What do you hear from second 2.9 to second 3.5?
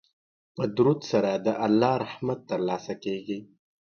کیږي.